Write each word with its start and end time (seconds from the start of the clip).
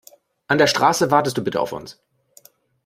An 0.47 0.57
der 0.57 0.65
Straße 0.65 1.11
wartest 1.11 1.37
du 1.37 1.43
bitte 1.43 1.59
auf 1.59 1.73
uns. 1.73 2.01